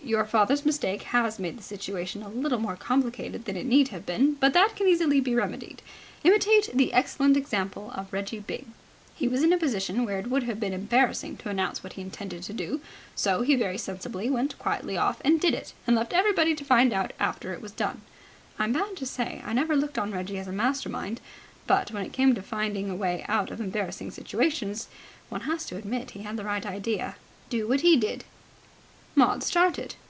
Your 0.00 0.24
father's 0.24 0.64
mistake 0.64 1.02
has 1.02 1.38
made 1.38 1.58
the 1.58 1.62
situation 1.62 2.22
a 2.22 2.30
little 2.30 2.60
more 2.60 2.76
complicated 2.76 3.44
than 3.44 3.58
it 3.58 3.66
need 3.66 3.88
have 3.88 4.06
been, 4.06 4.34
but 4.40 4.54
that 4.54 4.74
can 4.74 4.86
easily 4.86 5.20
be 5.20 5.34
remedied. 5.34 5.82
Imitate 6.24 6.70
the 6.72 6.94
excellent 6.94 7.36
example 7.36 7.90
of 7.94 8.10
Reggie 8.10 8.38
Byng. 8.38 8.72
He 9.14 9.28
was 9.28 9.42
in 9.42 9.52
a 9.52 9.58
position 9.58 10.06
where 10.06 10.18
it 10.18 10.28
would 10.30 10.44
have 10.44 10.58
been 10.58 10.72
embarrassing 10.72 11.36
to 11.38 11.50
announce 11.50 11.82
what 11.84 11.92
he 11.94 12.00
intended 12.00 12.42
to 12.44 12.54
do, 12.54 12.80
so 13.14 13.42
he 13.42 13.54
very 13.54 13.76
sensibly 13.76 14.30
went 14.30 14.58
quietly 14.58 14.96
off 14.96 15.20
and 15.26 15.38
did 15.38 15.52
it 15.52 15.74
and 15.86 15.94
left 15.94 16.14
everybody 16.14 16.54
to 16.54 16.64
find 16.64 16.94
out 16.94 17.12
after 17.20 17.52
it 17.52 17.60
was 17.60 17.72
done. 17.72 18.00
I'm 18.58 18.72
bound 18.72 18.96
to 18.98 19.06
say 19.06 19.42
I 19.44 19.52
never 19.52 19.76
looked 19.76 19.98
on 19.98 20.12
Reggie 20.12 20.38
as 20.38 20.48
a 20.48 20.52
master 20.52 20.88
mind, 20.88 21.20
but, 21.66 21.90
when 21.90 22.06
it 22.06 22.14
came 22.14 22.34
to 22.34 22.40
find 22.40 22.78
a 22.90 22.94
way 22.94 23.26
out 23.28 23.50
of 23.50 23.60
embarrassing 23.60 24.12
situations, 24.12 24.88
one 25.28 25.42
has 25.42 25.66
to 25.66 25.76
admit 25.76 26.12
he 26.12 26.22
had 26.22 26.38
the 26.38 26.44
right 26.44 26.64
idea. 26.64 27.16
Do 27.50 27.68
what 27.68 27.82
he 27.82 27.94
did!" 27.98 28.24
Maud 29.14 29.42
started. 29.42 29.96